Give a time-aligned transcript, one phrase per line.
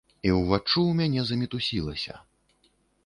[0.27, 2.13] І ўваччу ў мяне замітусілася.